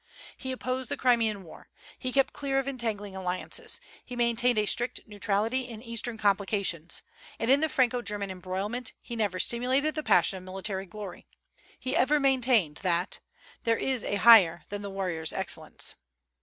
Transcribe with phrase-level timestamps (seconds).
[0.35, 1.69] He opposed the Crimean war;
[1.99, 7.03] he kept clear of entangling alliances; he maintained a strict neutrality in Eastern complications,
[7.37, 11.27] and in the Franco German embroilment; he never stimulated the passion of military glory;
[11.79, 13.19] he ever maintained that
[13.63, 15.93] "There is a higher than the warrior's excellence."